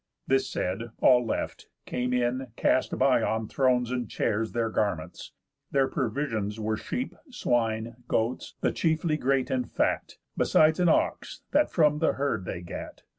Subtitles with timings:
[0.25, 5.31] _This said, all left, came in, cast by, on thrones And chairs, their garments.
[5.69, 11.69] Their provisións Were sheep, swine, goats, the chiefly great and fat, Besides an ox that
[11.71, 13.03] from the herd they gat.